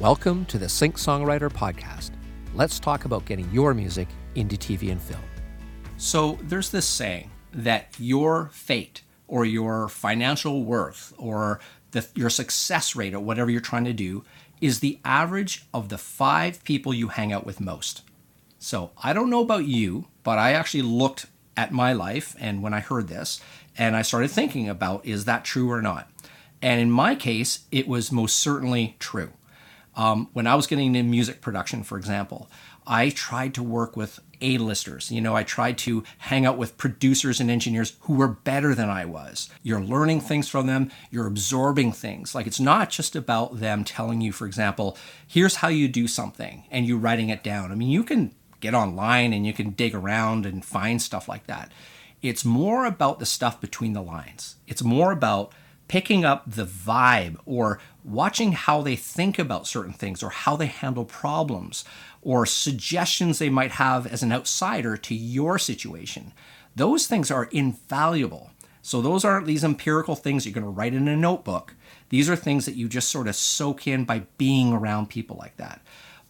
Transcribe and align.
Welcome 0.00 0.44
to 0.44 0.58
the 0.58 0.68
Sync 0.68 0.94
Songwriter 0.94 1.50
Podcast. 1.50 2.12
Let's 2.54 2.78
talk 2.78 3.04
about 3.04 3.24
getting 3.24 3.50
your 3.50 3.74
music 3.74 4.06
into 4.36 4.54
TV 4.54 4.92
and 4.92 5.02
film. 5.02 5.24
So, 5.96 6.38
there's 6.42 6.70
this 6.70 6.86
saying 6.86 7.32
that 7.52 7.96
your 7.98 8.48
fate 8.52 9.02
or 9.26 9.44
your 9.44 9.88
financial 9.88 10.62
worth 10.62 11.12
or 11.18 11.58
the, 11.90 12.06
your 12.14 12.30
success 12.30 12.94
rate 12.94 13.12
or 13.12 13.18
whatever 13.18 13.50
you're 13.50 13.60
trying 13.60 13.86
to 13.86 13.92
do 13.92 14.22
is 14.60 14.78
the 14.78 15.00
average 15.04 15.66
of 15.74 15.88
the 15.88 15.98
five 15.98 16.62
people 16.62 16.94
you 16.94 17.08
hang 17.08 17.32
out 17.32 17.44
with 17.44 17.60
most. 17.60 18.02
So, 18.60 18.92
I 19.02 19.12
don't 19.12 19.30
know 19.30 19.42
about 19.42 19.64
you, 19.64 20.06
but 20.22 20.38
I 20.38 20.52
actually 20.52 20.82
looked 20.82 21.26
at 21.56 21.72
my 21.72 21.92
life 21.92 22.36
and 22.38 22.62
when 22.62 22.72
I 22.72 22.78
heard 22.78 23.08
this 23.08 23.40
and 23.76 23.96
I 23.96 24.02
started 24.02 24.30
thinking 24.30 24.68
about 24.68 25.04
is 25.04 25.24
that 25.24 25.44
true 25.44 25.68
or 25.68 25.82
not? 25.82 26.08
And 26.62 26.80
in 26.80 26.88
my 26.88 27.16
case, 27.16 27.64
it 27.72 27.88
was 27.88 28.12
most 28.12 28.38
certainly 28.38 28.94
true. 29.00 29.32
Um, 29.98 30.28
when 30.32 30.46
I 30.46 30.54
was 30.54 30.68
getting 30.68 30.94
into 30.94 31.10
music 31.10 31.40
production, 31.40 31.82
for 31.82 31.98
example, 31.98 32.48
I 32.86 33.10
tried 33.10 33.52
to 33.54 33.64
work 33.64 33.96
with 33.96 34.20
A-listers. 34.40 35.10
You 35.10 35.20
know, 35.20 35.34
I 35.34 35.42
tried 35.42 35.76
to 35.78 36.04
hang 36.18 36.46
out 36.46 36.56
with 36.56 36.78
producers 36.78 37.40
and 37.40 37.50
engineers 37.50 37.96
who 38.02 38.14
were 38.14 38.28
better 38.28 38.76
than 38.76 38.88
I 38.88 39.04
was. 39.04 39.50
You're 39.64 39.80
learning 39.80 40.20
things 40.20 40.48
from 40.48 40.68
them, 40.68 40.92
you're 41.10 41.26
absorbing 41.26 41.90
things. 41.90 42.32
Like 42.32 42.46
it's 42.46 42.60
not 42.60 42.90
just 42.90 43.16
about 43.16 43.58
them 43.58 43.82
telling 43.82 44.20
you, 44.20 44.30
for 44.30 44.46
example, 44.46 44.96
here's 45.26 45.56
how 45.56 45.68
you 45.68 45.88
do 45.88 46.06
something 46.06 46.62
and 46.70 46.86
you 46.86 46.96
writing 46.96 47.28
it 47.28 47.42
down. 47.42 47.72
I 47.72 47.74
mean, 47.74 47.90
you 47.90 48.04
can 48.04 48.32
get 48.60 48.74
online 48.74 49.32
and 49.32 49.44
you 49.44 49.52
can 49.52 49.70
dig 49.70 49.96
around 49.96 50.46
and 50.46 50.64
find 50.64 51.02
stuff 51.02 51.28
like 51.28 51.48
that. 51.48 51.72
It's 52.22 52.44
more 52.44 52.84
about 52.86 53.18
the 53.18 53.26
stuff 53.26 53.60
between 53.60 53.94
the 53.94 54.02
lines. 54.02 54.56
It's 54.68 54.82
more 54.82 55.10
about 55.10 55.52
picking 55.88 56.24
up 56.24 56.44
the 56.46 56.66
vibe 56.66 57.36
or 57.44 57.80
watching 58.04 58.52
how 58.52 58.82
they 58.82 58.96
think 58.96 59.38
about 59.38 59.66
certain 59.66 59.92
things 59.92 60.22
or 60.22 60.30
how 60.30 60.54
they 60.54 60.66
handle 60.66 61.04
problems 61.04 61.84
or 62.22 62.46
suggestions 62.46 63.38
they 63.38 63.50
might 63.50 63.72
have 63.72 64.06
as 64.06 64.22
an 64.22 64.32
outsider 64.32 64.96
to 64.96 65.14
your 65.14 65.58
situation. 65.58 66.32
Those 66.76 67.06
things 67.06 67.30
are 67.30 67.48
invaluable. 67.50 68.50
So, 68.82 69.02
those 69.02 69.24
aren't 69.24 69.46
these 69.46 69.64
empirical 69.64 70.14
things 70.14 70.46
you're 70.46 70.54
going 70.54 70.64
to 70.64 70.70
write 70.70 70.94
in 70.94 71.08
a 71.08 71.16
notebook. 71.16 71.74
These 72.08 72.30
are 72.30 72.36
things 72.36 72.64
that 72.64 72.76
you 72.76 72.88
just 72.88 73.10
sort 73.10 73.28
of 73.28 73.36
soak 73.36 73.86
in 73.86 74.04
by 74.04 74.20
being 74.38 74.72
around 74.72 75.10
people 75.10 75.36
like 75.36 75.56
that. 75.56 75.82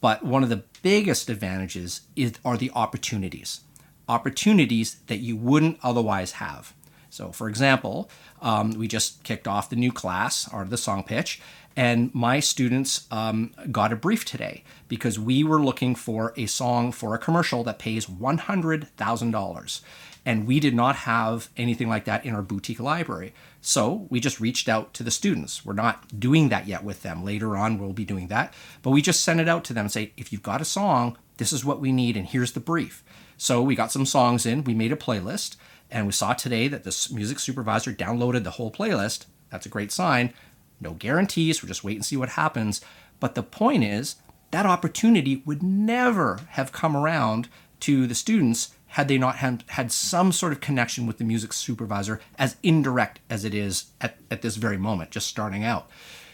But 0.00 0.24
one 0.24 0.42
of 0.42 0.50
the 0.50 0.64
biggest 0.82 1.30
advantages 1.30 2.02
is, 2.14 2.34
are 2.44 2.56
the 2.56 2.70
opportunities, 2.74 3.62
opportunities 4.08 4.96
that 5.06 5.20
you 5.20 5.34
wouldn't 5.36 5.78
otherwise 5.82 6.32
have. 6.32 6.74
So, 7.14 7.30
for 7.30 7.48
example, 7.48 8.10
um, 8.42 8.72
we 8.72 8.88
just 8.88 9.22
kicked 9.22 9.46
off 9.46 9.70
the 9.70 9.76
new 9.76 9.92
class, 9.92 10.52
Art 10.52 10.64
of 10.64 10.70
the 10.70 10.76
Song 10.76 11.04
Pitch, 11.04 11.40
and 11.76 12.12
my 12.12 12.40
students 12.40 13.06
um, 13.12 13.54
got 13.70 13.92
a 13.92 13.96
brief 13.96 14.24
today 14.24 14.64
because 14.88 15.16
we 15.16 15.44
were 15.44 15.62
looking 15.62 15.94
for 15.94 16.34
a 16.36 16.46
song 16.46 16.90
for 16.90 17.14
a 17.14 17.18
commercial 17.18 17.62
that 17.64 17.78
pays 17.78 18.06
$100,000. 18.06 19.80
And 20.26 20.46
we 20.46 20.58
did 20.58 20.74
not 20.74 20.96
have 20.96 21.50
anything 21.56 21.88
like 21.88 22.04
that 22.06 22.24
in 22.24 22.34
our 22.34 22.42
boutique 22.42 22.80
library. 22.80 23.32
So 23.60 24.08
we 24.10 24.18
just 24.18 24.40
reached 24.40 24.68
out 24.68 24.92
to 24.94 25.04
the 25.04 25.10
students. 25.12 25.64
We're 25.64 25.74
not 25.74 26.18
doing 26.18 26.48
that 26.48 26.66
yet 26.66 26.82
with 26.82 27.02
them. 27.02 27.24
Later 27.24 27.56
on, 27.56 27.78
we'll 27.78 27.92
be 27.92 28.04
doing 28.04 28.26
that. 28.28 28.54
But 28.82 28.90
we 28.90 29.02
just 29.02 29.22
sent 29.22 29.38
it 29.38 29.48
out 29.48 29.62
to 29.64 29.72
them 29.72 29.84
and 29.84 29.92
say, 29.92 30.12
if 30.16 30.32
you've 30.32 30.42
got 30.42 30.60
a 30.60 30.64
song, 30.64 31.16
this 31.36 31.52
is 31.52 31.64
what 31.64 31.80
we 31.80 31.92
need, 31.92 32.16
and 32.16 32.26
here's 32.26 32.52
the 32.52 32.60
brief. 32.60 33.02
So 33.36 33.62
we 33.62 33.74
got 33.74 33.92
some 33.92 34.06
songs 34.06 34.46
in, 34.46 34.64
we 34.64 34.74
made 34.74 34.92
a 34.92 34.96
playlist. 34.96 35.56
And 35.90 36.06
we 36.06 36.12
saw 36.12 36.32
today 36.32 36.66
that 36.68 36.84
the 36.84 37.08
music 37.12 37.38
supervisor 37.38 37.92
downloaded 37.92 38.42
the 38.42 38.52
whole 38.52 38.72
playlist. 38.72 39.26
That's 39.50 39.66
a 39.66 39.70
great 39.70 39.92
sign. 39.92 40.32
No 40.80 40.92
guarantees, 40.92 41.62
we're 41.62 41.68
just 41.68 41.84
wait 41.84 41.96
and 41.96 42.04
see 42.04 42.16
what 42.16 42.30
happens. 42.30 42.80
But 43.20 43.34
the 43.34 43.42
point 43.42 43.84
is, 43.84 44.16
that 44.50 44.66
opportunity 44.66 45.42
would 45.44 45.62
never 45.62 46.40
have 46.50 46.72
come 46.72 46.96
around 46.96 47.48
to 47.80 48.06
the 48.06 48.14
students 48.14 48.74
had 48.88 49.08
they 49.08 49.18
not 49.18 49.36
had, 49.36 49.64
had 49.68 49.90
some 49.92 50.32
sort 50.32 50.52
of 50.52 50.60
connection 50.60 51.06
with 51.06 51.18
the 51.18 51.24
music 51.24 51.52
supervisor, 51.52 52.20
as 52.38 52.56
indirect 52.62 53.20
as 53.28 53.44
it 53.44 53.54
is 53.54 53.86
at, 54.00 54.16
at 54.30 54.42
this 54.42 54.56
very 54.56 54.76
moment, 54.76 55.10
just 55.10 55.26
starting 55.26 55.64
out. 55.64 55.88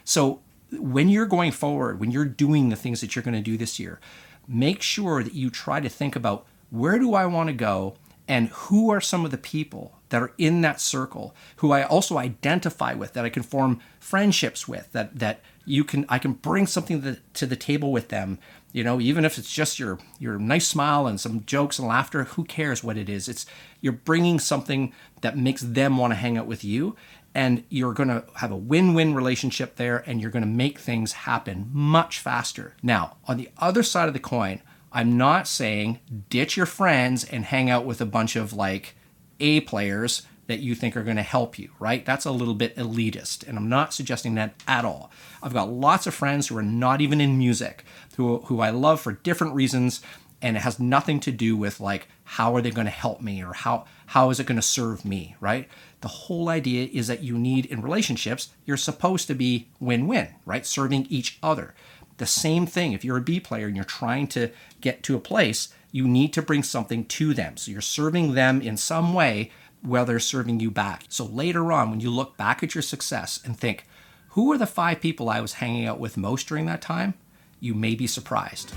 So 0.04 0.40
when 0.72 1.08
you're 1.08 1.26
going 1.26 1.52
forward, 1.52 1.98
when 1.98 2.10
you're 2.10 2.24
doing 2.24 2.68
the 2.68 2.76
things 2.76 3.00
that 3.00 3.16
you're 3.16 3.22
going 3.22 3.34
to 3.34 3.40
do 3.40 3.56
this 3.56 3.78
year, 3.78 3.98
make 4.50 4.82
sure 4.82 5.22
that 5.22 5.34
you 5.34 5.48
try 5.48 5.80
to 5.80 5.88
think 5.88 6.16
about 6.16 6.44
where 6.70 6.98
do 6.98 7.14
I 7.14 7.26
want 7.26 7.48
to 7.48 7.54
go 7.54 7.94
and 8.26 8.48
who 8.48 8.90
are 8.90 9.00
some 9.00 9.24
of 9.24 9.30
the 9.30 9.38
people 9.38 9.98
that 10.10 10.22
are 10.22 10.32
in 10.38 10.60
that 10.60 10.80
circle 10.80 11.34
who 11.56 11.72
I 11.72 11.84
also 11.84 12.18
identify 12.18 12.94
with 12.94 13.12
that 13.12 13.24
I 13.24 13.28
can 13.28 13.42
form 13.42 13.80
friendships 13.98 14.68
with 14.68 14.90
that 14.92 15.18
that 15.18 15.40
you 15.64 15.84
can 15.84 16.04
I 16.08 16.18
can 16.18 16.32
bring 16.32 16.66
something 16.66 17.00
to 17.02 17.12
the, 17.12 17.20
to 17.34 17.46
the 17.46 17.56
table 17.56 17.92
with 17.92 18.08
them. 18.08 18.38
You 18.72 18.84
know 18.84 19.00
even 19.00 19.24
if 19.24 19.38
it's 19.38 19.52
just 19.52 19.78
your 19.78 19.98
your 20.18 20.38
nice 20.38 20.68
smile 20.68 21.06
and 21.06 21.20
some 21.20 21.44
jokes 21.44 21.78
and 21.78 21.88
laughter 21.88 22.24
who 22.24 22.44
cares 22.44 22.84
what 22.84 22.96
it 22.96 23.08
is? 23.08 23.28
It's 23.28 23.46
you're 23.80 23.92
bringing 23.92 24.38
something 24.38 24.92
that 25.22 25.36
makes 25.36 25.62
them 25.62 25.96
want 25.96 26.12
to 26.12 26.16
hang 26.16 26.38
out 26.38 26.46
with 26.46 26.64
you 26.64 26.96
and 27.34 27.64
you're 27.68 27.92
going 27.92 28.08
to 28.08 28.24
have 28.36 28.50
a 28.50 28.56
win-win 28.56 29.14
relationship 29.14 29.76
there 29.76 30.02
and 30.06 30.20
you're 30.20 30.30
going 30.30 30.42
to 30.42 30.48
make 30.48 30.78
things 30.78 31.12
happen 31.12 31.70
much 31.72 32.18
faster 32.18 32.74
now 32.82 33.16
on 33.26 33.36
the 33.36 33.48
other 33.58 33.82
side 33.82 34.08
of 34.08 34.14
the 34.14 34.20
coin 34.20 34.60
I'm 34.92 35.16
not 35.16 35.46
saying 35.46 36.00
ditch 36.28 36.56
your 36.56 36.66
friends 36.66 37.24
and 37.24 37.44
hang 37.44 37.70
out 37.70 37.84
with 37.84 38.00
a 38.00 38.06
bunch 38.06 38.36
of 38.36 38.52
like 38.52 38.96
A 39.38 39.60
players 39.60 40.22
that 40.48 40.58
you 40.58 40.74
think 40.74 40.96
are 40.96 41.04
going 41.04 41.16
to 41.16 41.22
help 41.22 41.60
you, 41.60 41.70
right? 41.78 42.04
That's 42.04 42.24
a 42.24 42.32
little 42.32 42.56
bit 42.56 42.74
elitist, 42.74 43.46
and 43.46 43.56
I'm 43.56 43.68
not 43.68 43.94
suggesting 43.94 44.34
that 44.34 44.60
at 44.66 44.84
all. 44.84 45.12
I've 45.44 45.52
got 45.52 45.70
lots 45.70 46.08
of 46.08 46.14
friends 46.14 46.48
who 46.48 46.58
are 46.58 46.62
not 46.62 47.00
even 47.00 47.20
in 47.20 47.38
music, 47.38 47.84
who, 48.16 48.38
who 48.38 48.60
I 48.60 48.70
love 48.70 49.00
for 49.00 49.12
different 49.12 49.54
reasons, 49.54 50.00
and 50.42 50.56
it 50.56 50.60
has 50.60 50.80
nothing 50.80 51.20
to 51.20 51.32
do 51.32 51.56
with 51.56 51.80
like 51.80 52.08
how 52.24 52.54
are 52.54 52.62
they 52.62 52.70
going 52.70 52.86
to 52.86 52.90
help 52.90 53.20
me 53.20 53.42
or 53.42 53.52
how 53.52 53.84
how 54.06 54.30
is 54.30 54.40
it 54.40 54.46
going 54.46 54.56
to 54.56 54.62
serve 54.62 55.04
me, 55.04 55.36
right? 55.40 55.68
The 56.00 56.08
whole 56.08 56.48
idea 56.48 56.88
is 56.92 57.06
that 57.06 57.22
you 57.22 57.38
need 57.38 57.66
in 57.66 57.82
relationships, 57.82 58.50
you're 58.64 58.76
supposed 58.76 59.26
to 59.28 59.34
be 59.34 59.68
win-win, 59.78 60.34
right? 60.44 60.66
Serving 60.66 61.06
each 61.10 61.38
other. 61.42 61.74
The 62.16 62.26
same 62.26 62.66
thing, 62.66 62.92
if 62.92 63.04
you're 63.04 63.18
a 63.18 63.22
B 63.22 63.40
player 63.40 63.66
and 63.66 63.76
you're 63.76 63.84
trying 63.84 64.26
to 64.28 64.50
get 64.80 65.02
to 65.04 65.16
a 65.16 65.20
place, 65.20 65.68
you 65.92 66.06
need 66.06 66.32
to 66.34 66.42
bring 66.42 66.62
something 66.62 67.04
to 67.04 67.34
them. 67.34 67.56
So 67.56 67.70
you're 67.70 67.80
serving 67.80 68.34
them 68.34 68.60
in 68.60 68.76
some 68.76 69.14
way 69.14 69.50
while 69.82 70.04
they're 70.04 70.20
serving 70.20 70.60
you 70.60 70.70
back. 70.70 71.04
So 71.08 71.24
later 71.24 71.72
on, 71.72 71.90
when 71.90 72.00
you 72.00 72.10
look 72.10 72.36
back 72.36 72.62
at 72.62 72.74
your 72.74 72.82
success 72.82 73.40
and 73.44 73.58
think, 73.58 73.86
who 74.30 74.52
are 74.52 74.58
the 74.58 74.66
five 74.66 75.00
people 75.00 75.28
I 75.28 75.40
was 75.40 75.54
hanging 75.54 75.86
out 75.86 75.98
with 75.98 76.16
most 76.16 76.46
during 76.46 76.66
that 76.66 76.82
time? 76.82 77.14
You 77.58 77.74
may 77.74 77.94
be 77.94 78.06
surprised. 78.06 78.72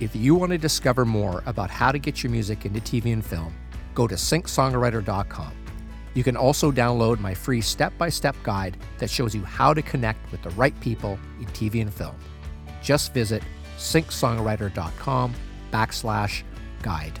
If 0.00 0.14
you 0.14 0.34
want 0.34 0.52
to 0.52 0.58
discover 0.58 1.04
more 1.04 1.42
about 1.46 1.70
how 1.70 1.90
to 1.90 1.98
get 1.98 2.22
your 2.22 2.30
music 2.30 2.66
into 2.66 2.80
TV 2.80 3.12
and 3.12 3.24
film, 3.24 3.54
go 3.94 4.06
to 4.06 4.14
syncsongwriter.com. 4.14 5.52
You 6.14 6.22
can 6.22 6.36
also 6.36 6.70
download 6.70 7.20
my 7.20 7.34
free 7.34 7.60
step 7.60 7.96
by 7.98 8.08
step 8.08 8.36
guide 8.42 8.76
that 8.98 9.10
shows 9.10 9.34
you 9.34 9.44
how 9.44 9.74
to 9.74 9.82
connect 9.82 10.30
with 10.32 10.42
the 10.42 10.50
right 10.50 10.78
people 10.80 11.18
in 11.40 11.46
TV 11.46 11.82
and 11.82 11.92
film 11.92 12.16
just 12.86 13.12
visit 13.12 13.42
syncsongwriter.com 13.78 15.34
backslash 15.72 16.42
guide. 16.82 17.18